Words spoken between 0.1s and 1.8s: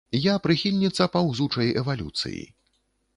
Я прыхільніца паўзучай